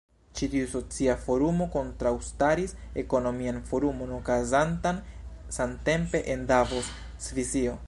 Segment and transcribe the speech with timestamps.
[0.37, 5.03] Ĉi tiu socia forumo kontraŭstaris ekonomian forumon okazantan
[5.59, 6.93] samtempe en Davos,
[7.29, 7.79] Svisio.